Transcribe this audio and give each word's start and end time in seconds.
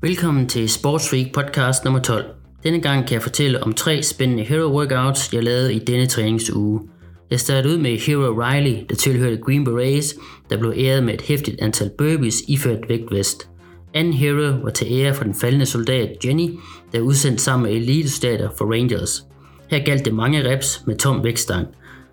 Velkommen 0.00 0.48
til 0.48 0.68
Sports 0.68 1.12
Week 1.12 1.32
podcast 1.34 1.84
nummer 1.84 2.00
12. 2.00 2.24
Denne 2.62 2.80
gang 2.80 3.06
kan 3.06 3.14
jeg 3.14 3.22
fortælle 3.22 3.62
om 3.62 3.72
tre 3.72 4.02
spændende 4.02 4.42
hero 4.42 4.76
workouts, 4.78 5.32
jeg 5.32 5.44
lavede 5.44 5.74
i 5.74 5.78
denne 5.78 6.06
træningsuge. 6.06 6.80
Jeg 7.30 7.40
startede 7.40 7.74
ud 7.74 7.78
med 7.78 7.98
Hero 7.98 8.40
Riley, 8.42 8.84
der 8.88 8.94
tilhørte 8.94 9.36
Green 9.36 9.64
Berets, 9.64 10.14
der 10.50 10.58
blev 10.58 10.72
æret 10.76 11.04
med 11.04 11.14
et 11.14 11.22
hæftigt 11.22 11.60
antal 11.60 11.90
burpees 11.98 12.42
iført 12.48 12.88
vægtvest. 12.88 13.48
Anden 13.94 14.12
hero 14.12 14.56
var 14.62 14.70
til 14.70 14.86
ære 14.90 15.14
for 15.14 15.24
den 15.24 15.34
faldende 15.34 15.66
soldat 15.66 16.24
Jenny, 16.24 16.50
der 16.92 16.98
er 16.98 17.02
udsendt 17.02 17.40
sammen 17.40 17.70
med 17.70 17.80
elitesoldater 17.80 18.48
for 18.58 18.72
Rangers. 18.72 19.24
Her 19.70 19.84
galt 19.84 20.04
det 20.04 20.14
mange 20.14 20.50
reps 20.50 20.82
med 20.86 20.96
tom 20.96 21.24
vægtstang. 21.24 21.66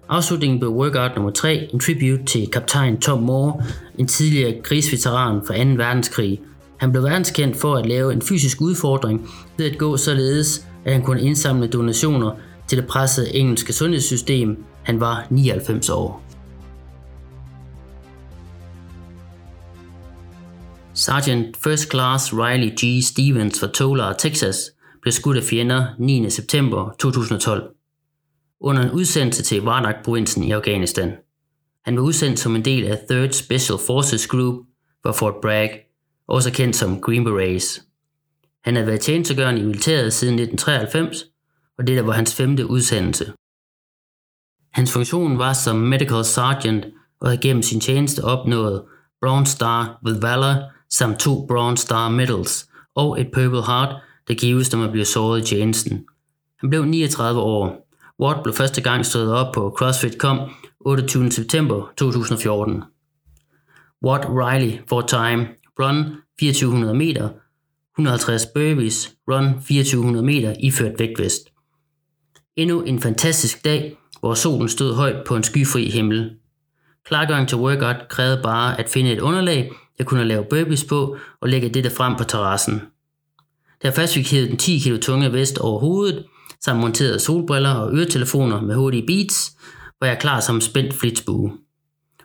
Afslutningen 0.10 0.60
blev 0.60 0.72
workout 0.72 1.16
nummer 1.16 1.32
3, 1.32 1.70
en 1.74 1.80
tribute 1.80 2.26
til 2.26 2.48
kaptajn 2.48 3.00
Tom 3.00 3.24
Moore, 3.24 3.64
en 3.98 4.08
tidligere 4.08 4.62
krigsveteran 4.64 5.42
fra 5.48 5.64
2. 5.64 5.70
verdenskrig. 5.70 6.40
Han 6.84 6.92
blev 6.92 7.04
verdenskendt 7.04 7.58
for 7.58 7.76
at 7.76 7.86
lave 7.86 8.14
en 8.14 8.22
fysisk 8.22 8.62
udfordring 8.62 9.30
ved 9.58 9.72
at 9.72 9.78
gå 9.78 9.98
således, 9.98 10.68
at 10.86 10.94
han 10.94 11.04
kunne 11.04 11.22
indsamle 11.22 11.68
donationer 11.68 12.36
til 12.68 12.78
det 12.78 12.88
pressede 12.88 13.36
engelske 13.36 13.74
sundhedssystem. 13.74 14.64
Han 14.84 15.00
var 15.00 15.28
99 15.30 15.90
år. 15.90 16.24
Sergeant 20.94 21.58
First 21.58 21.92
Class 21.92 22.34
Riley 22.34 22.72
G. 22.76 23.04
Stevens 23.04 23.60
fra 23.60 23.68
Tolar, 23.68 24.14
Texas, 24.14 24.58
blev 25.02 25.12
skudt 25.12 25.38
af 25.38 25.44
fjender 25.44 25.86
9. 26.00 26.30
september 26.30 26.96
2012 27.00 27.64
under 28.60 28.82
en 28.82 28.92
udsendelse 28.92 29.44
til 29.44 29.62
Wardak-provinsen 29.62 30.44
i 30.44 30.52
Afghanistan. 30.52 31.12
Han 31.86 31.98
var 31.98 32.04
udsendt 32.04 32.40
som 32.40 32.56
en 32.56 32.66
del 32.66 32.86
af 32.86 32.96
3rd 33.12 33.32
Special 33.32 33.80
Forces 33.88 34.28
Group 34.28 34.56
for 35.04 35.12
Fort 35.12 35.36
Bragg, 35.42 35.93
også 36.28 36.52
kendt 36.52 36.76
som 36.76 37.02
Green 37.02 37.24
Berets. 37.24 37.82
Han 38.64 38.76
havde 38.76 38.88
været 38.88 39.02
tjenestegørende 39.02 39.62
i 39.62 39.66
militæret 39.66 40.14
siden 40.14 40.40
1993, 40.40 41.24
og 41.78 41.88
det 41.88 41.98
der 41.98 42.04
var 42.04 42.14
hans 42.14 42.36
femte 42.36 42.68
udsendelse. 42.68 43.34
Hans 44.74 44.94
funktion 44.94 45.38
var 45.38 45.54
som 45.54 45.76
Medical 45.76 46.26
Sergeant 46.26 46.86
og 47.20 47.28
havde 47.28 47.42
gennem 47.42 47.64
sin 47.64 47.80
tjeneste 47.80 48.24
opnået 48.24 48.84
Bronze 49.22 49.52
Star 49.52 50.00
with 50.06 50.22
Valor 50.22 50.56
samt 50.90 51.20
to 51.20 51.46
Bronze 51.48 51.82
Star 51.82 52.10
Medals 52.10 52.70
og 52.96 53.22
et 53.22 53.28
Purple 53.34 53.66
Heart, 53.66 53.96
der 54.28 54.34
gives, 54.34 54.72
når 54.72 54.80
man 54.80 54.92
bliver 54.92 55.06
såret 55.06 55.42
i 55.42 55.56
tjenesten. 55.56 56.06
Han 56.60 56.70
blev 56.70 56.86
39 56.86 57.42
år. 57.42 57.88
Ward 58.20 58.44
blev 58.44 58.56
første 58.56 58.82
gang 58.82 59.06
stået 59.06 59.34
op 59.34 59.54
på 59.54 59.76
CrossFit.com 59.78 60.40
28. 60.80 61.32
september 61.32 61.94
2014. 61.98 62.84
Ward 64.06 64.26
Riley 64.30 64.80
for 64.90 65.02
time, 65.02 65.48
run 65.80 66.06
2400 66.40 66.94
meter, 66.94 67.30
150 67.98 68.46
burpees, 68.46 69.12
run 69.32 69.54
2400 69.54 70.26
meter 70.26 70.56
iført 70.60 71.00
vægtvest. 71.00 71.50
Endnu 72.56 72.82
en 72.82 73.00
fantastisk 73.00 73.66
dag, 73.66 73.98
hvor 74.20 74.34
solen 74.34 74.70
stod 74.70 74.96
højt 74.96 75.26
på 75.28 75.36
en 75.36 75.44
skyfri 75.44 75.90
himmel. 75.90 76.32
Klargøring 77.06 77.48
til 77.48 77.58
workout 77.58 77.96
krævede 78.10 78.40
bare 78.44 78.80
at 78.80 78.90
finde 78.90 79.12
et 79.12 79.20
underlag, 79.20 79.72
jeg 80.00 80.08
kunne 80.08 80.26
lave 80.26 80.46
burpees 80.50 80.84
på 80.84 81.18
og 81.42 81.50
lægge 81.50 81.70
dette 81.70 81.90
frem 81.90 82.16
på 82.16 82.24
terrassen. 82.24 82.82
Da 83.84 83.88
jeg 83.88 83.94
først 83.94 84.14
fik 84.14 84.32
hævet 84.32 84.50
den 84.50 84.58
10 84.58 84.80
kg 84.80 85.02
tunge 85.02 85.34
vest 85.34 85.58
over 85.58 85.80
hovedet, 85.80 86.26
samt 86.62 86.80
monteret 86.80 87.22
solbriller 87.22 87.74
og 87.74 87.96
øretelefoner 87.96 88.62
med 88.62 88.76
hurtige 88.76 89.06
beats, 89.08 89.58
var 90.02 90.08
jeg 90.08 90.20
klar 90.20 90.40
som 90.40 90.62
spændt 90.62 90.94
flitsbue. 90.94 91.58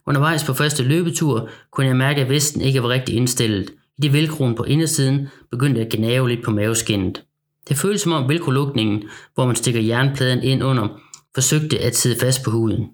Undervejs 0.08 0.44
på 0.44 0.54
første 0.54 0.82
løbetur 0.82 1.50
kunne 1.70 1.86
jeg 1.86 1.96
mærke, 1.96 2.20
at 2.20 2.28
vesten 2.28 2.60
ikke 2.60 2.82
var 2.82 2.88
rigtig 2.88 3.14
indstillet. 3.14 3.70
I 3.98 4.02
det 4.02 4.12
velkroen 4.12 4.54
på 4.54 4.64
indersiden 4.64 5.28
begyndte 5.50 5.80
at 5.80 5.92
gnave 5.92 6.28
lidt 6.28 6.44
på 6.44 6.50
maveskinnet. 6.50 7.22
Det 7.68 7.76
føltes 7.76 8.00
som 8.00 8.12
om 8.12 8.28
velcrolukningen, 8.28 9.02
hvor 9.34 9.46
man 9.46 9.56
stikker 9.56 9.80
jernpladen 9.80 10.42
ind 10.42 10.64
under, 10.64 11.00
forsøgte 11.34 11.78
at 11.78 11.96
sidde 11.96 12.20
fast 12.20 12.44
på 12.44 12.50
huden. 12.50 12.86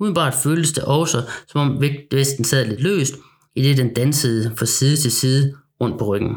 Udenbart 0.00 0.34
føltes 0.42 0.72
det 0.72 0.84
også, 0.84 1.22
som 1.48 1.60
om 1.60 1.82
vesten 2.12 2.44
sad 2.44 2.66
lidt 2.66 2.82
løst, 2.82 3.14
i 3.54 3.62
det 3.62 3.76
den 3.76 3.94
dansede 3.94 4.52
fra 4.56 4.66
side 4.66 4.96
til 4.96 5.12
side 5.12 5.54
rundt 5.80 5.98
på 5.98 6.04
ryggen. 6.04 6.36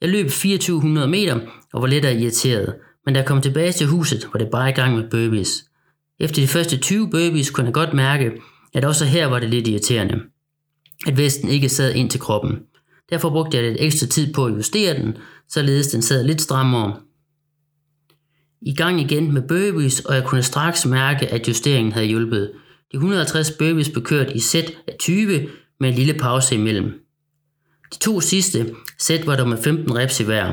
Jeg 0.00 0.08
løb 0.08 0.26
2400 0.26 1.08
meter 1.08 1.40
og 1.72 1.82
var 1.82 1.88
lidt 1.88 2.04
irriteret, 2.04 2.74
men 3.04 3.14
da 3.14 3.20
jeg 3.20 3.26
kom 3.26 3.42
tilbage 3.42 3.72
til 3.72 3.86
huset, 3.86 4.28
var 4.32 4.38
det 4.38 4.48
bare 4.50 4.70
i 4.70 4.72
gang 4.72 4.96
med 4.96 5.10
burpees. 5.10 5.64
Efter 6.18 6.42
de 6.42 6.48
første 6.48 6.76
20 6.76 7.10
burpees 7.10 7.50
kunne 7.50 7.66
jeg 7.66 7.74
godt 7.74 7.94
mærke, 7.94 8.32
at 8.74 8.84
også 8.84 9.04
her 9.04 9.26
var 9.26 9.38
det 9.38 9.50
lidt 9.50 9.68
irriterende. 9.68 10.20
At 11.06 11.16
vesten 11.16 11.48
ikke 11.48 11.68
sad 11.68 11.94
ind 11.94 12.10
til 12.10 12.20
kroppen. 12.20 12.58
Derfor 13.10 13.30
brugte 13.30 13.56
jeg 13.56 13.66
lidt 13.66 13.80
ekstra 13.80 14.06
tid 14.06 14.32
på 14.32 14.46
at 14.46 14.56
justere 14.56 14.94
den, 14.94 15.16
således 15.48 15.86
den 15.86 16.02
sad 16.02 16.24
lidt 16.24 16.40
strammere. 16.40 16.96
I 18.62 18.74
gang 18.74 19.00
igen 19.00 19.32
med 19.32 19.42
burpees, 19.42 20.00
og 20.00 20.14
jeg 20.14 20.24
kunne 20.24 20.42
straks 20.42 20.86
mærke, 20.86 21.28
at 21.28 21.48
justeringen 21.48 21.92
havde 21.92 22.06
hjulpet. 22.06 22.52
De 22.92 22.96
150 22.96 23.50
burpees 23.50 23.88
blev 23.88 24.04
kørt 24.04 24.32
i 24.34 24.38
sæt 24.38 24.72
af 24.88 24.96
20 25.00 25.48
med 25.80 25.88
en 25.88 25.94
lille 25.94 26.14
pause 26.14 26.54
imellem. 26.54 26.92
De 27.92 27.98
to 27.98 28.20
sidste 28.20 28.74
sæt 28.98 29.26
var 29.26 29.36
der 29.36 29.46
med 29.46 29.62
15 29.62 29.96
reps 29.96 30.20
i 30.20 30.24
hver. 30.24 30.52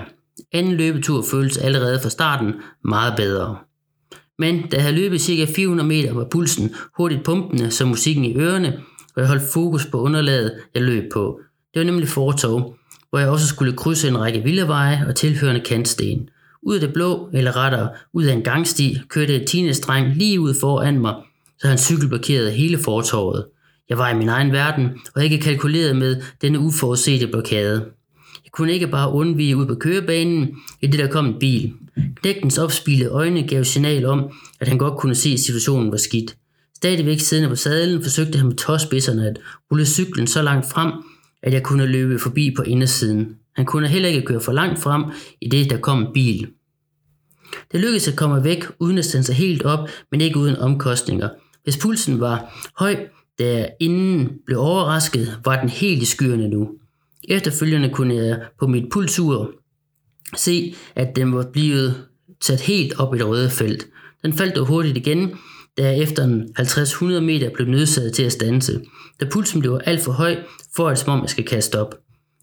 Anden 0.53 0.73
løbetur 0.73 1.25
føltes 1.31 1.57
allerede 1.57 1.99
fra 2.01 2.09
starten 2.09 2.53
meget 2.83 3.13
bedre. 3.17 3.57
Men 4.39 4.61
da 4.61 4.75
jeg 4.75 4.83
havde 4.83 4.95
løbet 4.95 5.21
ca. 5.21 5.45
400 5.55 5.87
meter, 5.87 6.13
var 6.13 6.27
pulsen 6.31 6.75
hurtigt 6.97 7.23
pumpende 7.23 7.71
så 7.71 7.85
musikken 7.85 8.25
i 8.25 8.37
ørerne, 8.37 8.73
og 9.15 9.21
jeg 9.21 9.27
holdt 9.27 9.53
fokus 9.53 9.85
på 9.85 10.01
underlaget, 10.01 10.51
jeg 10.75 10.83
løb 10.83 11.11
på. 11.13 11.39
Det 11.73 11.79
var 11.79 11.85
nemlig 11.85 12.07
fortov, 12.07 12.75
hvor 13.09 13.19
jeg 13.19 13.29
også 13.29 13.47
skulle 13.47 13.77
krydse 13.77 14.07
en 14.07 14.19
række 14.19 14.43
villaveje 14.43 15.05
og 15.07 15.15
tilhørende 15.15 15.61
kantsten. 15.61 16.29
Ud 16.61 16.75
af 16.75 16.81
det 16.81 16.93
blå, 16.93 17.29
eller 17.33 17.57
rettere 17.57 17.89
ud 18.13 18.23
af 18.23 18.33
en 18.33 18.41
gangsti, 18.41 18.97
kørte 19.09 19.35
et 19.35 19.47
teenage 19.47 20.13
lige 20.15 20.39
ud 20.39 20.53
foran 20.59 20.99
mig, 20.99 21.15
så 21.59 21.67
han 21.67 21.77
cykelblokerede 21.77 22.51
hele 22.51 22.77
fortorvet. 22.77 23.45
Jeg 23.89 23.97
var 23.97 24.09
i 24.09 24.17
min 24.17 24.29
egen 24.29 24.51
verden, 24.51 24.89
og 25.15 25.23
ikke 25.23 25.39
kalkuleret 25.39 25.95
med 25.95 26.21
denne 26.41 26.59
uforudsete 26.59 27.27
blokade. 27.27 27.85
Jeg 28.47 28.51
kunne 28.51 28.73
ikke 28.73 28.87
bare 28.87 29.11
undvige 29.11 29.57
ud 29.57 29.65
på 29.65 29.75
kørebanen, 29.75 30.57
i 30.81 30.87
det 30.87 30.99
der 30.99 31.07
kom 31.07 31.25
en 31.25 31.39
bil. 31.39 31.73
Knægtens 32.15 32.57
opspilede 32.57 33.09
øjne 33.09 33.47
gav 33.47 33.63
signal 33.63 34.05
om, 34.05 34.31
at 34.59 34.67
han 34.67 34.77
godt 34.77 34.99
kunne 34.99 35.15
se, 35.15 35.29
at 35.29 35.39
situationen 35.39 35.91
var 35.91 35.97
skidt. 35.97 36.37
Stadigvæk 36.75 37.19
siddende 37.19 37.49
på 37.49 37.55
sadlen 37.55 38.03
forsøgte 38.03 38.37
han 38.37 38.47
med 38.47 38.55
tåspidserne 38.55 39.27
at 39.27 39.39
rulle 39.71 39.85
cyklen 39.85 40.27
så 40.27 40.41
langt 40.41 40.69
frem, 40.69 40.91
at 41.43 41.53
jeg 41.53 41.63
kunne 41.63 41.85
løbe 41.85 42.19
forbi 42.19 42.53
på 42.57 42.61
indersiden. 42.61 43.35
Han 43.55 43.65
kunne 43.65 43.87
heller 43.87 44.09
ikke 44.09 44.21
køre 44.21 44.41
for 44.41 44.51
langt 44.51 44.79
frem, 44.79 45.03
i 45.41 45.49
det 45.49 45.69
der 45.69 45.77
kom 45.77 45.99
en 45.99 46.13
bil. 46.13 46.47
Det 47.71 47.79
lykkedes 47.79 48.07
at 48.07 48.15
komme 48.15 48.43
væk 48.43 48.63
uden 48.79 48.97
at 48.97 49.05
stande 49.05 49.25
sig 49.25 49.35
helt 49.35 49.63
op, 49.63 49.89
men 50.11 50.21
ikke 50.21 50.39
uden 50.39 50.55
omkostninger. 50.55 51.29
Hvis 51.63 51.77
pulsen 51.77 52.19
var 52.19 52.69
høj, 52.77 52.95
da 53.39 53.57
jeg 53.57 53.69
inden 53.79 54.29
blev 54.45 54.59
overrasket, 54.59 55.39
var 55.45 55.59
den 55.59 55.69
helt 55.69 56.01
i 56.01 56.05
skyerne 56.05 56.47
nu. 56.47 56.69
Efterfølgende 57.27 57.89
kunne 57.89 58.15
jeg 58.15 58.39
på 58.59 58.67
mit 58.67 58.89
pulsur 58.91 59.51
se, 60.35 60.75
at 60.95 61.15
den 61.15 61.35
var 61.35 61.49
blevet 61.53 62.05
sat 62.41 62.61
helt 62.61 62.99
op 62.99 63.15
i 63.15 63.17
det 63.17 63.27
røde 63.27 63.49
felt. 63.49 63.87
Den 64.23 64.33
faldt 64.33 64.55
dog 64.55 64.67
hurtigt 64.67 64.97
igen, 64.97 65.31
da 65.77 65.83
jeg 65.83 65.99
efter 65.99 66.43
50-100 66.59 67.19
meter 67.19 67.49
blev 67.49 67.67
nødsaget 67.67 68.13
til 68.13 68.23
at 68.23 68.31
stanse, 68.31 68.81
da 69.19 69.25
pulsen 69.31 69.59
blev 69.59 69.79
alt 69.85 70.01
for 70.01 70.11
høj, 70.11 70.35
for 70.75 70.89
at 70.89 70.99
som 70.99 71.13
om 71.13 71.21
jeg 71.21 71.29
skal 71.29 71.45
kaste 71.45 71.81
op. 71.81 71.95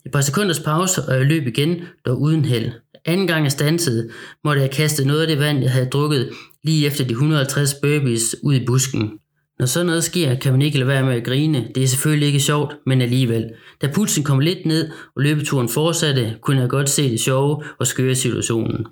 Et 0.06 0.12
par 0.12 0.20
sekunders 0.20 0.60
pause, 0.60 1.02
og 1.02 1.14
jeg 1.14 1.26
løb 1.26 1.46
igen, 1.46 1.80
dog 2.06 2.20
uden 2.20 2.44
held. 2.44 2.72
Anden 3.04 3.26
gang 3.26 3.44
jeg 3.44 3.52
stansede, 3.52 4.10
måtte 4.44 4.62
jeg 4.62 4.70
kaste 4.70 5.04
noget 5.04 5.20
af 5.20 5.26
det 5.26 5.38
vand, 5.38 5.62
jeg 5.62 5.72
havde 5.72 5.86
drukket 5.86 6.30
lige 6.64 6.86
efter 6.86 7.04
de 7.04 7.10
150 7.10 7.74
burpees 7.74 8.36
ud 8.42 8.54
i 8.54 8.66
busken. 8.66 9.10
Når 9.58 9.66
sådan 9.66 9.86
noget 9.86 10.04
sker, 10.04 10.34
kan 10.34 10.52
man 10.52 10.62
ikke 10.62 10.78
lade 10.78 10.88
være 10.88 11.02
med 11.02 11.14
at 11.14 11.24
grine. 11.24 11.68
Det 11.74 11.82
er 11.82 11.86
selvfølgelig 11.86 12.26
ikke 12.26 12.40
sjovt, 12.40 12.76
men 12.86 13.02
alligevel. 13.02 13.50
Da 13.82 13.92
pulsen 13.94 14.24
kom 14.24 14.40
lidt 14.40 14.66
ned, 14.66 14.90
og 15.16 15.22
løbeturen 15.22 15.68
fortsatte, 15.68 16.36
kunne 16.40 16.60
jeg 16.60 16.68
godt 16.68 16.88
se 16.88 17.10
det 17.10 17.20
sjove 17.20 17.64
og 17.78 17.86
skøre 17.86 18.14
situationen. 18.14 18.86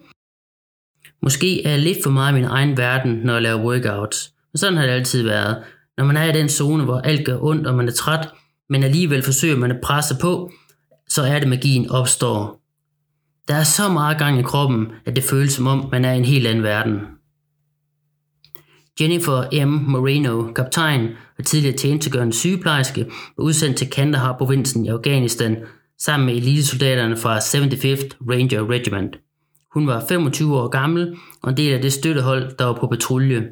Måske 1.23 1.67
er 1.67 1.71
jeg 1.71 1.79
lidt 1.79 1.99
for 2.03 2.11
meget 2.11 2.33
i 2.33 2.35
min 2.35 2.45
egen 2.45 2.77
verden, 2.77 3.13
når 3.25 3.33
jeg 3.33 3.43
laver 3.43 3.65
workouts. 3.65 4.33
Men 4.53 4.59
sådan 4.59 4.77
har 4.77 4.87
det 4.87 4.93
altid 4.93 5.23
været. 5.23 5.57
Når 5.99 6.05
man 6.05 6.17
er 6.17 6.25
i 6.25 6.39
den 6.39 6.49
zone, 6.49 6.85
hvor 6.85 6.99
alt 6.99 7.27
gør 7.27 7.39
ondt, 7.43 7.67
og 7.67 7.75
man 7.75 7.89
er 7.89 7.93
træt, 7.93 8.29
men 8.69 8.83
alligevel 8.83 9.23
forsøger 9.23 9.57
man 9.57 9.71
at 9.71 9.81
presse 9.83 10.15
på, 10.21 10.51
så 11.09 11.23
er 11.23 11.39
det 11.39 11.49
magien 11.49 11.91
opstår. 11.91 12.61
Der 13.49 13.55
er 13.55 13.65
så 13.65 13.89
meget 13.89 14.19
gang 14.19 14.39
i 14.39 14.43
kroppen, 14.43 14.87
at 15.05 15.17
det 15.17 15.25
føles 15.25 15.53
som 15.53 15.67
om, 15.67 15.89
man 15.93 16.05
er 16.05 16.13
i 16.13 16.17
en 16.17 16.25
helt 16.25 16.47
anden 16.47 16.65
verden. 16.65 17.01
Jennifer 19.01 19.65
M. 19.67 19.69
Moreno, 19.69 20.53
kaptajn 20.53 21.09
og 21.39 21.45
tidligere 21.45 21.77
tjenestegørende 21.77 22.33
sygeplejerske, 22.33 23.07
var 23.37 23.45
udsendt 23.45 23.77
til 23.77 23.91
Kandahar-provinsen 23.91 24.87
i 24.87 24.89
Afghanistan 24.89 25.57
sammen 25.99 26.27
med 26.27 26.35
elitesoldaterne 26.35 27.17
fra 27.17 27.39
75th 27.39 28.09
Ranger 28.31 28.71
Regiment. 28.71 29.17
Hun 29.75 29.87
var 29.87 30.05
25 30.09 30.57
år 30.57 30.69
gammel 30.69 31.17
og 31.43 31.51
en 31.51 31.57
del 31.57 31.73
af 31.73 31.83
det 31.83 31.93
støttehold, 31.93 32.57
der 32.59 32.65
var 32.65 32.73
på 32.81 32.87
patrulje. 32.87 33.49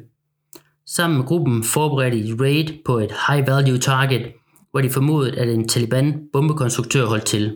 Sammen 0.85 1.17
med 1.17 1.25
gruppen 1.25 1.63
forberedte 1.63 2.27
de 2.27 2.43
raid 2.43 2.67
på 2.85 2.97
et 2.97 3.11
high 3.27 3.47
value 3.47 3.77
target, 3.77 4.31
hvor 4.71 4.81
de 4.81 4.89
formodede, 4.89 5.39
at 5.39 5.49
en 5.49 5.67
Taliban 5.67 6.19
bombekonstruktør 6.33 7.05
holdt 7.05 7.25
til. 7.25 7.55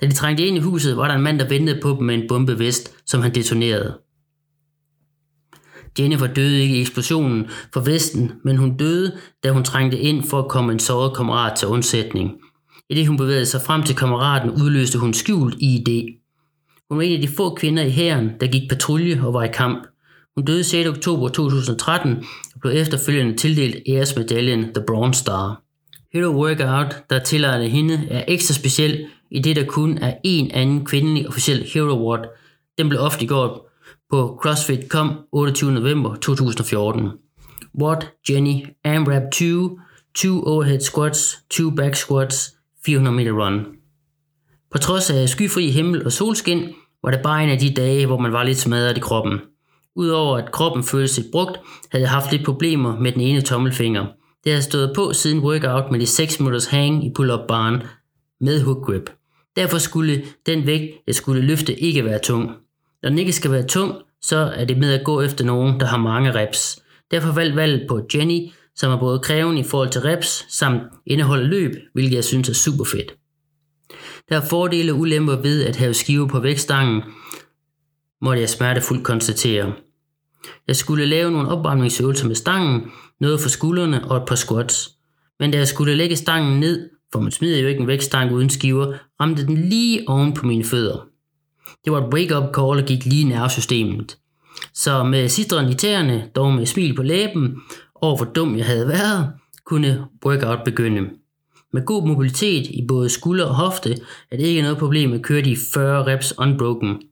Da 0.00 0.06
de 0.06 0.12
trængte 0.12 0.46
ind 0.46 0.56
i 0.56 0.60
huset, 0.60 0.96
var 0.96 1.08
der 1.08 1.14
en 1.14 1.22
mand, 1.22 1.38
der 1.38 1.48
ventede 1.48 1.80
på 1.82 1.90
dem 1.90 2.06
med 2.06 2.14
en 2.14 2.28
bombevest, 2.28 2.94
som 3.06 3.22
han 3.22 3.34
detonerede. 3.34 3.98
Jennifer 5.98 6.26
døde 6.26 6.62
ikke 6.62 6.76
i 6.76 6.80
eksplosionen 6.80 7.46
for 7.72 7.80
vesten, 7.80 8.32
men 8.44 8.56
hun 8.56 8.76
døde, 8.76 9.12
da 9.44 9.50
hun 9.50 9.64
trængte 9.64 9.98
ind 9.98 10.24
for 10.24 10.38
at 10.38 10.48
komme 10.48 10.72
en 10.72 10.78
såret 10.78 11.16
kammerat 11.16 11.58
til 11.58 11.68
undsætning. 11.68 12.32
I 12.90 12.94
det 12.94 13.06
hun 13.06 13.16
bevægede 13.16 13.46
sig 13.46 13.60
frem 13.66 13.82
til 13.82 13.96
kammeraten, 13.96 14.50
udløste 14.50 14.98
hun 14.98 15.14
skjult 15.14 15.54
ID. 15.58 15.88
Hun 16.90 16.98
var 16.98 17.02
en 17.02 17.14
af 17.14 17.20
de 17.20 17.28
få 17.28 17.54
kvinder 17.54 17.82
i 17.82 17.90
hæren, 17.90 18.30
der 18.40 18.46
gik 18.46 18.68
patrulje 18.68 19.20
og 19.24 19.34
var 19.34 19.42
i 19.42 19.52
kamp. 19.52 19.86
Hun 20.36 20.44
døde 20.44 20.64
6. 20.64 20.88
oktober 20.88 21.28
2013 21.28 22.16
og 22.54 22.60
blev 22.60 22.72
efterfølgende 22.76 23.36
tildelt 23.36 23.76
æresmedaljen 23.88 24.62
The 24.62 24.84
Bronze 24.86 25.20
Star. 25.20 25.62
Hero 26.12 26.28
Workout, 26.28 26.96
der 27.10 27.18
tilegnet 27.18 27.70
hende, 27.70 28.06
er 28.10 28.24
ekstra 28.28 28.54
speciel, 28.54 29.06
i 29.30 29.38
det 29.38 29.56
der 29.56 29.64
kun 29.64 29.98
er 29.98 30.12
én 30.12 30.50
anden 30.54 30.84
kvindelig 30.84 31.28
officiel 31.28 31.64
Hero 31.74 31.88
Award. 31.88 32.26
Den 32.78 32.88
blev 32.88 33.00
ofte 33.00 33.26
gjort 33.26 33.60
på 34.12 34.38
CrossFit.com 34.42 35.10
28. 35.32 35.72
november 35.72 36.14
2014. 36.14 37.10
What 37.82 38.12
Jenny 38.30 38.66
AMRAP 38.84 39.22
2, 39.32 39.78
2 40.14 40.42
overhead 40.42 40.80
squats, 40.80 41.38
2 41.50 41.70
back 41.70 41.94
squats, 41.94 42.54
400 42.86 43.16
meter 43.16 43.32
run. 43.32 43.66
På 44.70 44.78
trods 44.78 45.10
af 45.10 45.28
skyfri 45.28 45.70
himmel 45.70 46.04
og 46.04 46.12
solskin, 46.12 46.68
var 47.04 47.10
det 47.10 47.20
bare 47.22 47.44
en 47.44 47.50
af 47.50 47.58
de 47.58 47.74
dage, 47.74 48.06
hvor 48.06 48.18
man 48.18 48.32
var 48.32 48.42
lidt 48.42 48.58
smadret 48.58 48.96
i 48.96 49.00
kroppen. 49.00 49.40
Udover 49.96 50.38
at 50.38 50.52
kroppen 50.52 50.84
føltes 50.84 51.16
lidt 51.16 51.32
brugt, 51.32 51.60
havde 51.90 52.02
jeg 52.02 52.10
haft 52.10 52.32
lidt 52.32 52.44
problemer 52.44 52.98
med 53.00 53.12
den 53.12 53.20
ene 53.20 53.40
tommelfinger. 53.40 54.06
Det 54.44 54.52
havde 54.52 54.62
stået 54.62 54.92
på 54.94 55.12
siden 55.12 55.40
workout 55.40 55.90
med 55.90 56.00
de 56.00 56.06
6 56.06 56.40
minutters 56.40 56.66
hang 56.66 57.06
i 57.06 57.12
pull-up 57.14 57.46
baren 57.48 57.82
med 58.40 58.62
hook 58.62 58.86
grip. 58.86 59.10
Derfor 59.56 59.78
skulle 59.78 60.24
den 60.46 60.66
vægt, 60.66 60.92
jeg 61.06 61.14
skulle 61.14 61.42
løfte, 61.42 61.80
ikke 61.80 62.04
være 62.04 62.18
tung. 62.18 62.50
Når 63.02 63.08
den 63.08 63.18
ikke 63.18 63.32
skal 63.32 63.50
være 63.50 63.66
tung, 63.66 63.94
så 64.22 64.36
er 64.36 64.64
det 64.64 64.78
med 64.78 64.92
at 64.92 65.04
gå 65.04 65.20
efter 65.20 65.44
nogen, 65.44 65.80
der 65.80 65.86
har 65.86 65.98
mange 65.98 66.34
reps. 66.34 66.82
Derfor 67.10 67.32
valgte 67.32 67.56
valget 67.56 67.86
på 67.88 68.00
Jenny, 68.14 68.48
som 68.76 68.92
er 68.92 68.98
både 68.98 69.18
krævende 69.18 69.60
i 69.60 69.64
forhold 69.64 69.90
til 69.90 70.00
reps, 70.00 70.46
samt 70.48 70.82
indeholder 71.06 71.46
løb, 71.46 71.72
hvilket 71.92 72.16
jeg 72.16 72.24
synes 72.24 72.48
er 72.48 72.54
super 72.54 72.84
fedt. 72.84 73.14
Der 74.28 74.36
er 74.36 74.44
fordele 74.44 74.92
og 74.92 74.98
ulemper 74.98 75.36
ved 75.36 75.64
at 75.64 75.76
have 75.76 75.94
skive 75.94 76.28
på 76.28 76.40
vægtstangen, 76.40 77.02
måtte 78.22 78.40
jeg 78.40 78.48
smertefuldt 78.48 79.04
konstatere. 79.04 79.72
Jeg 80.68 80.76
skulle 80.76 81.06
lave 81.06 81.30
nogle 81.30 81.48
opvarmningsøvelser 81.48 82.26
med 82.26 82.34
stangen, 82.34 82.82
noget 83.20 83.40
for 83.40 83.48
skuldrene 83.48 84.04
og 84.10 84.16
et 84.16 84.22
par 84.28 84.34
squats. 84.34 84.90
Men 85.40 85.50
da 85.50 85.58
jeg 85.58 85.68
skulle 85.68 85.94
lægge 85.94 86.16
stangen 86.16 86.60
ned, 86.60 86.90
for 87.12 87.20
man 87.20 87.32
smider 87.32 87.60
jo 87.60 87.68
ikke 87.68 87.80
en 87.80 87.86
vægtstang 87.86 88.32
uden 88.32 88.50
skiver, 88.50 88.94
ramte 89.20 89.46
den 89.46 89.56
lige 89.56 90.08
oven 90.08 90.34
på 90.34 90.46
mine 90.46 90.64
fødder. 90.64 91.11
Det 91.84 91.92
var 91.92 92.06
et 92.06 92.14
wake-up 92.14 92.54
call 92.54 92.80
og 92.80 92.84
gik 92.86 93.04
lige 93.04 93.20
i 93.20 93.28
nervesystemet. 93.28 94.18
Så 94.74 95.02
med 95.02 95.28
sidren 95.28 95.68
i 95.68 95.74
tæerne, 95.74 96.28
dog 96.36 96.52
med 96.52 96.66
smil 96.66 96.96
på 96.96 97.02
læben, 97.02 97.56
over 97.94 98.16
hvor 98.16 98.26
dum 98.26 98.56
jeg 98.56 98.66
havde 98.66 98.88
været, 98.88 99.32
kunne 99.64 100.06
workout 100.26 100.58
begynde. 100.64 101.10
Med 101.72 101.84
god 101.86 102.06
mobilitet 102.06 102.66
i 102.66 102.84
både 102.88 103.08
skulder 103.08 103.46
og 103.46 103.54
hofte 103.54 103.96
er 104.30 104.36
det 104.36 104.44
ikke 104.44 104.62
noget 104.62 104.78
problem 104.78 105.12
at 105.12 105.22
køre 105.22 105.42
de 105.42 105.56
40 105.74 106.06
reps 106.06 106.38
unbroken. 106.38 107.02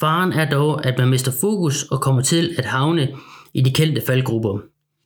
Faren 0.00 0.32
er 0.32 0.50
dog, 0.50 0.86
at 0.86 0.98
man 0.98 1.08
mister 1.08 1.32
fokus 1.40 1.82
og 1.82 2.00
kommer 2.00 2.22
til 2.22 2.54
at 2.58 2.64
havne 2.64 3.08
i 3.54 3.60
de 3.60 3.72
kendte 3.72 4.02
faldgrupper. 4.06 4.58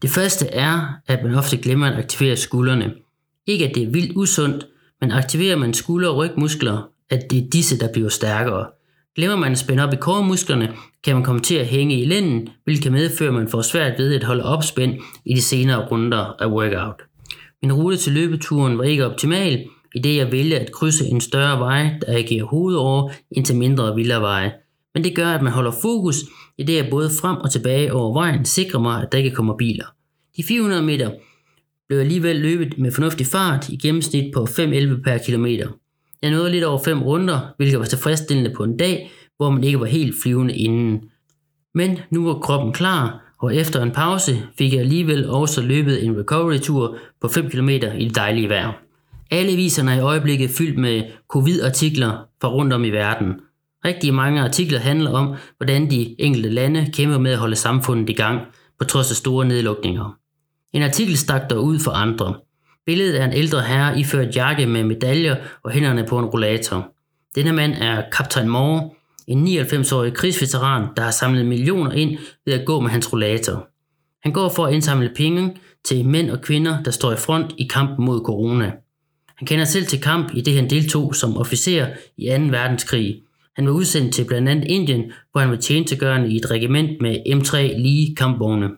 Det 0.02 0.10
første 0.10 0.46
er, 0.46 0.86
at 1.06 1.24
man 1.24 1.34
ofte 1.34 1.56
glemmer 1.56 1.86
at 1.86 1.98
aktivere 1.98 2.36
skuldrene. 2.36 2.94
Ikke 3.46 3.68
at 3.68 3.74
det 3.74 3.82
er 3.82 3.90
vildt 3.90 4.16
usundt, 4.16 4.66
men 5.00 5.12
aktiverer 5.12 5.56
man 5.56 5.74
skulder 5.74 6.08
og 6.08 6.16
rygmuskler, 6.16 6.88
at 7.10 7.30
det 7.30 7.38
er 7.38 7.50
disse, 7.50 7.78
der 7.78 7.92
bliver 7.92 8.08
stærkere. 8.08 8.66
Glemmer 9.16 9.36
man 9.36 9.52
at 9.52 9.58
spænde 9.58 9.84
op 9.84 9.92
i 9.92 9.96
koremusklerne, 9.96 10.72
kan 11.04 11.14
man 11.14 11.24
komme 11.24 11.40
til 11.40 11.54
at 11.54 11.66
hænge 11.66 12.00
i 12.00 12.04
lænden, 12.04 12.48
hvilket 12.64 12.82
kan 12.82 12.92
medføre, 12.92 13.28
at 13.28 13.34
man 13.34 13.48
får 13.48 13.62
svært 13.62 13.98
ved 13.98 14.14
at 14.14 14.24
holde 14.24 14.44
opspænd 14.44 14.94
i 15.24 15.34
de 15.34 15.42
senere 15.42 15.86
runder 15.86 16.42
af 16.42 16.46
workout. 16.46 17.02
Min 17.62 17.72
rute 17.72 17.96
til 17.96 18.12
løbeturen 18.12 18.78
var 18.78 18.84
ikke 18.84 19.06
optimal, 19.06 19.64
i 19.94 19.98
det 19.98 20.16
jeg 20.16 20.32
vælger 20.32 20.58
at 20.58 20.72
krydse 20.72 21.04
en 21.06 21.20
større 21.20 21.58
vej, 21.58 21.82
der 21.82 22.18
agerer 22.18 22.44
hovedet 22.44 22.80
over, 22.80 23.10
ind 23.30 23.44
til 23.44 23.56
mindre 23.56 24.20
veje. 24.20 24.52
Men 24.94 25.04
det 25.04 25.16
gør, 25.16 25.28
at 25.28 25.42
man 25.42 25.52
holder 25.52 25.72
fokus, 25.82 26.16
i 26.58 26.62
det 26.62 26.76
jeg 26.76 26.88
både 26.90 27.10
frem 27.20 27.36
og 27.36 27.50
tilbage 27.50 27.92
over 27.92 28.12
vejen 28.12 28.44
sikrer 28.44 28.80
mig, 28.80 29.02
at 29.02 29.12
der 29.12 29.18
ikke 29.18 29.30
kommer 29.30 29.56
biler. 29.56 29.86
De 30.36 30.42
400 30.42 30.82
meter 30.82 31.10
blev 31.88 31.98
alligevel 31.98 32.36
løbet 32.36 32.78
med 32.78 32.92
fornuftig 32.92 33.26
fart 33.26 33.68
i 33.68 33.76
gennemsnit 33.76 34.34
på 34.34 34.44
5.11 34.44 35.02
per 35.02 35.18
kilometer. 35.26 35.68
Jeg 36.22 36.30
nåede 36.30 36.50
lidt 36.50 36.64
over 36.64 36.78
5 36.78 37.02
runder, 37.02 37.40
hvilket 37.56 37.78
var 37.78 37.84
tilfredsstillende 37.84 38.54
på 38.56 38.64
en 38.64 38.76
dag, 38.76 39.10
hvor 39.36 39.50
man 39.50 39.64
ikke 39.64 39.80
var 39.80 39.86
helt 39.86 40.14
flyvende 40.22 40.54
inden. 40.54 41.00
Men 41.74 41.98
nu 42.10 42.26
var 42.26 42.34
kroppen 42.34 42.72
klar, 42.72 43.34
og 43.38 43.56
efter 43.56 43.82
en 43.82 43.90
pause 43.90 44.42
fik 44.58 44.72
jeg 44.72 44.80
alligevel 44.80 45.30
også 45.30 45.62
løbet 45.62 46.04
en 46.04 46.18
recovery-tur 46.18 46.96
på 47.20 47.28
5 47.28 47.50
km 47.50 47.68
i 47.68 47.78
det 47.78 48.14
dejlige 48.14 48.48
vejr. 48.48 48.72
Alle 49.30 49.56
viserne 49.56 49.92
er 49.92 49.96
i 49.96 50.00
øjeblikket 50.00 50.50
fyldt 50.50 50.78
med 50.78 51.02
covid-artikler 51.28 52.26
fra 52.40 52.48
rundt 52.48 52.72
om 52.72 52.84
i 52.84 52.90
verden. 52.90 53.32
Rigtig 53.84 54.14
mange 54.14 54.42
artikler 54.42 54.78
handler 54.78 55.10
om, 55.10 55.34
hvordan 55.56 55.90
de 55.90 56.20
enkelte 56.20 56.50
lande 56.50 56.90
kæmper 56.92 57.18
med 57.18 57.32
at 57.32 57.38
holde 57.38 57.56
samfundet 57.56 58.10
i 58.10 58.12
gang, 58.12 58.40
på 58.78 58.84
trods 58.84 59.10
af 59.10 59.16
store 59.16 59.46
nedlukninger. 59.46 60.16
En 60.72 60.82
artikel 60.82 61.16
stak 61.16 61.50
der 61.50 61.56
ud 61.56 61.78
for 61.78 61.90
andre. 61.90 62.34
Billedet 62.86 63.20
er 63.20 63.24
en 63.24 63.32
ældre 63.32 63.62
herre 63.62 64.00
iført 64.00 64.36
jakke 64.36 64.66
med 64.66 64.84
medaljer 64.84 65.36
og 65.62 65.70
hænderne 65.70 66.04
på 66.08 66.18
en 66.18 66.24
rollator. 66.24 66.92
Denne 67.34 67.52
mand 67.52 67.74
er 67.74 68.02
kaptajn 68.12 68.48
Moore, 68.48 68.90
en 69.26 69.46
99-årig 69.46 70.14
krigsveteran, 70.14 70.88
der 70.96 71.02
har 71.02 71.10
samlet 71.10 71.46
millioner 71.46 71.92
ind 71.92 72.18
ved 72.46 72.54
at 72.54 72.66
gå 72.66 72.80
med 72.80 72.90
hans 72.90 73.12
rollator. 73.12 73.68
Han 74.22 74.32
går 74.32 74.48
for 74.48 74.66
at 74.66 74.74
indsamle 74.74 75.12
penge 75.16 75.56
til 75.84 76.06
mænd 76.06 76.30
og 76.30 76.40
kvinder, 76.40 76.82
der 76.82 76.90
står 76.90 77.12
i 77.12 77.16
front 77.16 77.54
i 77.58 77.68
kampen 77.70 78.04
mod 78.04 78.20
corona. 78.24 78.72
Han 79.36 79.46
kender 79.46 79.64
selv 79.64 79.86
til 79.86 80.00
kamp 80.00 80.34
i 80.34 80.40
det 80.40 80.54
han 80.54 80.70
deltog 80.70 81.14
som 81.14 81.36
officer 81.36 81.86
i 82.16 82.28
2. 82.28 82.32
verdenskrig. 82.32 83.22
Han 83.56 83.66
var 83.66 83.72
udsendt 83.72 84.14
til 84.14 84.24
blandt 84.24 84.48
andet 84.48 84.68
Indien, 84.68 85.12
hvor 85.32 85.40
han 85.40 85.50
var 85.50 85.56
tjenestegørende 85.56 86.28
i 86.32 86.36
et 86.36 86.50
regiment 86.50 87.00
med 87.00 87.16
M3 87.26 87.56
Lee 87.56 88.14
kampvogne. 88.16 88.68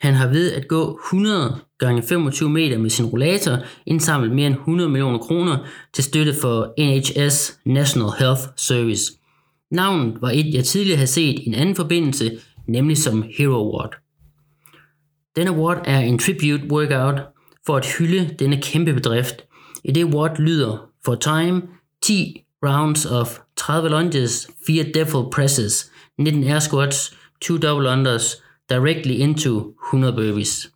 Han 0.00 0.14
har 0.14 0.28
ved 0.28 0.52
at 0.52 0.68
gå 0.68 1.00
100 1.06 1.58
gange 1.80 2.02
25 2.02 2.50
meter 2.50 2.78
med 2.78 2.90
sin 2.90 3.06
rollator 3.06 3.58
indsamlet 3.86 4.32
mere 4.32 4.46
end 4.46 4.54
100 4.54 4.90
millioner 4.90 5.18
kroner 5.18 5.58
til 5.92 6.04
støtte 6.04 6.34
for 6.40 6.74
NHS 6.78 7.58
National 7.64 8.10
Health 8.18 8.42
Service– 8.56 9.12
Navnet 9.70 10.22
var 10.22 10.30
et, 10.30 10.54
jeg 10.54 10.64
tidligere 10.64 10.96
havde 10.96 11.10
set 11.10 11.38
i 11.38 11.46
en 11.46 11.54
anden 11.54 11.76
forbindelse, 11.76 12.40
nemlig 12.66 12.98
som 12.98 13.24
Hero 13.38 13.54
Award. 13.54 13.94
Denne 15.36 15.50
award 15.50 15.82
er 15.84 15.98
en 15.98 16.18
tribute 16.18 16.72
workout 16.72 17.20
for 17.66 17.76
at 17.76 17.86
hylde 17.98 18.34
denne 18.38 18.62
kæmpe 18.62 18.94
bedrift. 18.94 19.44
I 19.84 19.92
det 19.92 20.02
award 20.02 20.38
lyder 20.38 20.88
for 21.04 21.14
time 21.14 21.62
10 22.02 22.44
rounds 22.66 23.06
of 23.06 23.38
30 23.56 23.88
lunges, 23.88 24.50
4 24.66 24.84
devil 24.94 25.30
presses, 25.32 25.90
19 26.18 26.44
air 26.44 26.58
squats, 26.58 27.16
2 27.40 27.58
double 27.58 27.88
unders, 27.88 28.42
directly 28.70 29.12
into 29.12 29.74
100 29.92 30.12
burpees. 30.12 30.70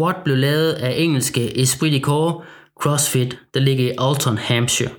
Watt 0.00 0.24
blev 0.24 0.36
lavet 0.36 0.72
af 0.72 0.94
engelske 0.96 1.60
Esprit 1.62 1.92
de 1.92 2.00
Corps 2.00 2.44
CrossFit, 2.80 3.38
der 3.54 3.60
ligger 3.60 3.84
i 3.84 3.94
Alton, 3.98 4.38
Hampshire. 4.38 4.90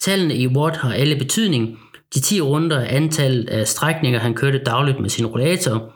Tallene 0.00 0.36
i 0.36 0.46
Watt 0.46 0.76
har 0.76 0.92
alle 0.92 1.16
betydning. 1.16 1.78
De 2.14 2.20
10 2.20 2.40
runder 2.40 2.78
er 2.78 2.96
antallet 2.96 3.48
af 3.48 3.68
strækninger, 3.68 4.20
han 4.20 4.34
kørte 4.34 4.58
dagligt 4.58 5.00
med 5.00 5.10
sin 5.10 5.26
rollator. 5.26 5.92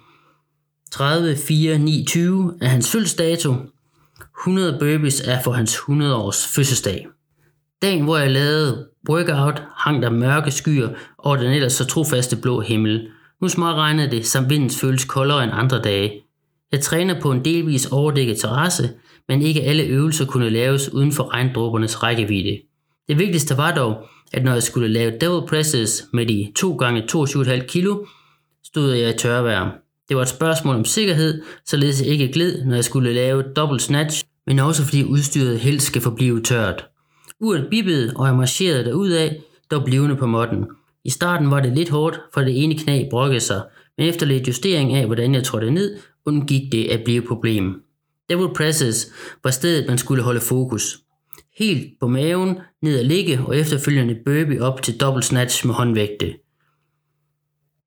30, 0.90 1.36
4, 1.36 1.78
9, 1.78 2.04
20 2.08 2.58
er 2.60 2.68
hans 2.68 2.90
fødselsdato. 2.90 3.54
100 4.40 4.76
burpees 4.80 5.20
er 5.20 5.42
for 5.42 5.52
hans 5.52 5.74
100 5.74 6.16
års 6.16 6.46
fødselsdag. 6.46 7.06
Dagen, 7.82 8.04
hvor 8.04 8.18
jeg 8.18 8.30
lavede 8.30 8.88
workout, 9.10 9.62
hang 9.76 10.02
der 10.02 10.10
mørke 10.10 10.50
skyer 10.50 10.88
over 11.18 11.36
den 11.36 11.52
ellers 11.52 11.72
så 11.72 11.84
trofaste 11.84 12.36
blå 12.36 12.60
himmel. 12.60 13.08
Nu 13.40 13.48
regnede 13.48 14.10
det, 14.10 14.26
samt 14.26 14.50
vindens 14.50 14.80
føles 14.80 15.04
koldere 15.04 15.44
end 15.44 15.52
andre 15.54 15.82
dage. 15.82 16.22
Jeg 16.72 16.80
træner 16.80 17.20
på 17.20 17.32
en 17.32 17.44
delvis 17.44 17.86
overdækket 17.86 18.38
terrasse, 18.38 18.90
men 19.28 19.42
ikke 19.42 19.62
alle 19.62 19.82
øvelser 19.82 20.26
kunne 20.26 20.50
laves 20.50 20.92
uden 20.92 21.12
for 21.12 21.34
regndråbernes 21.34 22.02
rækkevidde. 22.02 22.58
Det 23.08 23.18
vigtigste 23.18 23.56
var 23.56 23.74
dog, 23.74 23.96
at 24.32 24.44
når 24.44 24.52
jeg 24.52 24.62
skulle 24.62 24.88
lave 24.88 25.18
double 25.18 25.48
presses 25.48 26.04
med 26.12 26.26
de 26.26 26.52
2 26.56 26.78
x 26.78 27.14
22,5 27.14 27.66
kg, 27.66 27.86
stod 28.64 28.92
jeg 28.92 29.14
i 29.14 29.18
tørvejr. 29.18 29.70
Det 30.08 30.16
var 30.16 30.22
et 30.22 30.28
spørgsmål 30.28 30.74
om 30.74 30.84
sikkerhed, 30.84 31.42
således 31.66 32.00
jeg 32.00 32.08
ikke 32.08 32.32
gled, 32.32 32.64
når 32.64 32.74
jeg 32.74 32.84
skulle 32.84 33.12
lave 33.12 33.44
double 33.56 33.80
snatch, 33.80 34.24
men 34.46 34.58
også 34.58 34.84
fordi 34.84 35.04
udstyret 35.04 35.58
helst 35.58 35.86
skal 35.86 36.02
forblive 36.02 36.42
tørt. 36.42 36.86
Uret 37.40 37.66
bippede, 37.70 38.12
og 38.16 38.26
jeg 38.26 38.34
marcherede 38.34 38.84
derudad, 38.84 39.30
dog 39.70 39.84
blivende 39.84 40.16
på 40.16 40.26
måtten. 40.26 40.66
I 41.04 41.10
starten 41.10 41.50
var 41.50 41.60
det 41.60 41.72
lidt 41.72 41.88
hårdt, 41.88 42.20
for 42.34 42.40
det 42.40 42.62
ene 42.64 42.78
knæ 42.78 43.04
brokkede 43.10 43.40
sig, 43.40 43.62
men 43.98 44.08
efter 44.08 44.26
lidt 44.26 44.48
justering 44.48 44.94
af, 44.94 45.06
hvordan 45.06 45.34
jeg 45.34 45.44
trådte 45.44 45.70
ned, 45.70 45.96
undgik 46.26 46.72
det 46.72 46.84
at 46.84 47.04
blive 47.04 47.18
et 47.18 47.28
problem. 47.28 47.82
Devil 48.30 48.48
presses 48.56 49.12
var 49.44 49.50
stedet, 49.50 49.88
man 49.88 49.98
skulle 49.98 50.22
holde 50.22 50.40
fokus. 50.40 50.98
helt 51.58 52.00
på 52.00 52.08
maven, 52.08 52.58
ned 52.82 52.98
at 52.98 53.06
ligge 53.06 53.40
og 53.46 53.56
efterfølgende 53.56 54.18
burpee 54.24 54.62
op 54.62 54.82
til 54.82 55.00
dobbelt 55.00 55.24
snatch 55.24 55.66
med 55.66 55.74
håndvægte. 55.74 56.34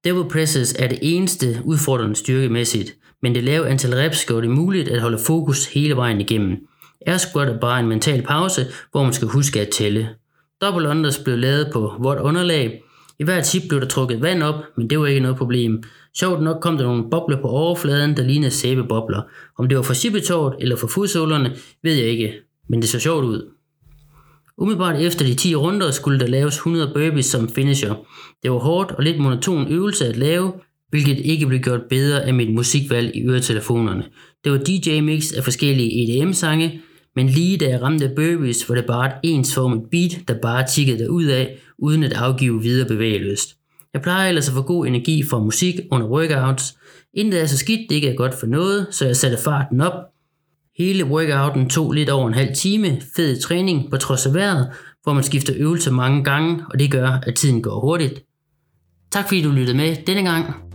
Devil 0.04 0.30
presses 0.30 0.74
er 0.80 0.88
det 0.88 1.00
eneste 1.02 1.62
udfordrende 1.66 2.16
styrkemæssigt, 2.16 2.96
men 3.22 3.36
det 3.36 3.44
lave 3.44 3.68
antal 3.68 3.94
reps 3.94 4.26
gør 4.26 4.42
det 4.42 4.50
muligt 4.50 4.88
at 4.88 5.02
holde 5.02 5.20
fokus 5.20 5.66
hele 5.66 5.96
vejen 5.96 6.22
igennem. 6.22 6.68
Air 7.08 7.18
squat 7.18 7.50
er 7.50 7.60
bare 7.60 7.80
en 7.80 7.88
mental 7.88 8.22
pause, 8.22 8.66
hvor 8.92 9.04
man 9.04 9.14
skal 9.14 9.28
huske 9.28 9.62
at 9.62 9.70
tælle. 9.70 10.10
Double 10.62 10.90
unders 10.90 11.20
blev 11.20 11.38
lavet 11.38 11.70
på 11.74 11.94
vådt 12.00 12.20
underlag. 12.20 12.84
I 13.22 13.24
hver 13.24 13.44
chip 13.44 13.64
blev 13.70 13.82
der 13.82 13.88
trukket 13.88 14.22
vand 14.22 14.44
op, 14.44 14.56
men 14.78 14.90
det 14.90 15.00
var 15.00 15.08
ikke 15.08 15.20
noget 15.20 15.38
problem. 15.38 15.84
Sjovt 16.20 16.44
nok 16.44 16.62
kom 16.62 16.78
der 16.78 16.84
nogle 16.84 17.10
bobler 17.12 17.42
på 17.42 17.48
overfladen, 17.48 18.18
der 18.18 18.24
lignede 18.24 18.52
sæbebobler. 18.52 19.22
Om 19.58 19.68
det 19.68 19.78
var 19.78 19.84
fra 19.84 19.94
shippetåret 19.94 20.56
eller 20.60 20.76
fra 20.76 20.88
fodsålerne, 20.88 21.56
ved 21.84 21.94
jeg 21.94 22.06
ikke, 22.06 22.34
men 22.70 22.82
det 22.82 22.90
så 22.90 23.00
sjovt 23.00 23.26
ud. 23.26 23.50
Umiddelbart 24.58 25.02
efter 25.02 25.26
de 25.26 25.36
10 25.36 25.56
runder 25.56 25.92
skulle 25.92 26.20
der 26.20 26.28
laves 26.28 26.56
100 26.56 26.92
burpees 26.94 27.26
som 27.26 27.50
finisher. 27.50 27.96
Det 28.44 28.52
var 28.52 28.58
hårdt 28.58 28.92
og 28.92 29.04
lidt 29.04 29.20
monoton 29.20 29.72
øvelse 29.72 30.08
at 30.08 30.18
lave, 30.18 30.54
hvilket 30.90 31.18
ikke 31.18 31.48
blev 31.48 31.60
gjort 31.60 31.82
bedre 31.90 32.24
af 32.24 32.34
mit 32.34 32.54
musikvalg 32.54 33.16
i 33.16 33.28
øretelefonerne. 33.28 34.04
Det 34.44 34.52
var 34.52 34.58
DJ-mix 34.58 35.34
af 35.38 35.44
forskellige 35.44 36.22
EDM-sange, 36.22 36.82
men 37.16 37.28
lige 37.28 37.58
da 37.58 37.70
jeg 37.70 37.82
ramte 37.82 38.14
burpees, 38.16 38.70
var 38.70 38.76
det 38.76 38.86
bare 38.86 39.08
et 39.08 39.14
ensformigt 39.24 39.90
beat, 39.92 40.28
der 40.28 40.42
bare 40.42 40.68
tikkede 40.68 41.12
ud 41.12 41.26
af, 41.26 41.58
uden 41.78 42.04
at 42.04 42.14
afgive 42.14 42.62
videre 42.62 42.88
bevægeløst. 42.88 43.58
Jeg 43.94 44.02
plejer 44.02 44.30
ellers 44.30 44.48
at 44.48 44.54
få 44.54 44.62
god 44.62 44.88
energi 44.88 45.24
fra 45.30 45.40
musik 45.40 45.76
under 45.92 46.08
workouts. 46.08 46.78
Intet 47.14 47.42
er 47.42 47.46
så 47.46 47.58
skidt, 47.58 47.90
det 47.90 47.96
ikke 47.96 48.10
er 48.10 48.16
godt 48.16 48.34
for 48.34 48.48
noget, 48.48 48.88
så 48.92 49.06
jeg 49.06 49.16
satte 49.16 49.38
farten 49.38 49.82
op. 49.82 49.94
Hele 50.78 51.06
workouten 51.06 51.70
tog 51.70 51.92
lidt 51.92 52.10
over 52.10 52.28
en 52.28 52.34
halv 52.34 52.56
time, 52.56 53.02
fed 53.16 53.42
træning 53.42 53.90
på 53.90 53.98
trods 53.98 54.26
af 54.26 54.34
vejret, 54.34 54.70
hvor 55.04 55.14
man 55.14 55.24
skifter 55.24 55.54
øvelser 55.58 55.92
mange 55.92 56.24
gange, 56.24 56.64
og 56.70 56.80
det 56.80 56.92
gør, 56.92 57.08
at 57.08 57.36
tiden 57.36 57.62
går 57.62 57.80
hurtigt. 57.80 58.24
Tak 59.12 59.28
fordi 59.28 59.42
du 59.42 59.52
lyttede 59.52 59.78
med 59.78 59.96
denne 60.08 60.24
gang. 60.24 60.71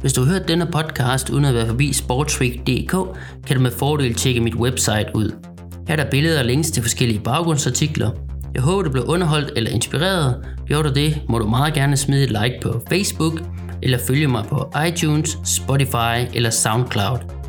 Hvis 0.00 0.12
du 0.12 0.24
har 0.24 0.32
hørt 0.32 0.48
denne 0.48 0.66
podcast 0.66 1.30
uden 1.30 1.44
at 1.44 1.54
være 1.54 1.66
forbi 1.66 1.92
sportsweek.dk, 1.92 2.92
kan 3.46 3.56
du 3.56 3.62
med 3.62 3.70
fordel 3.70 4.14
tjekke 4.14 4.40
mit 4.40 4.54
website 4.54 5.06
ud. 5.14 5.32
Her 5.88 5.96
er 5.96 6.02
der 6.02 6.10
billeder 6.10 6.38
og 6.38 6.44
links 6.44 6.70
til 6.70 6.82
forskellige 6.82 7.20
baggrundsartikler. 7.20 8.10
Jeg 8.54 8.62
håber, 8.62 8.82
du 8.82 8.90
blev 8.90 9.04
underholdt 9.04 9.52
eller 9.56 9.70
inspireret. 9.70 10.44
Gjorde 10.66 10.88
du 10.88 10.94
det, 10.94 11.22
må 11.28 11.38
du 11.38 11.48
meget 11.48 11.74
gerne 11.74 11.96
smide 11.96 12.24
et 12.24 12.30
like 12.30 12.58
på 12.62 12.82
Facebook, 12.88 13.40
eller 13.82 13.98
følge 13.98 14.28
mig 14.28 14.44
på 14.48 14.72
iTunes, 14.88 15.38
Spotify 15.44 16.34
eller 16.34 16.50
SoundCloud. 16.50 17.39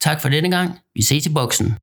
Tak 0.00 0.20
for 0.20 0.28
denne 0.28 0.50
gang. 0.50 0.78
Vi 0.94 1.02
ses 1.02 1.26
i 1.26 1.32
boksen. 1.32 1.76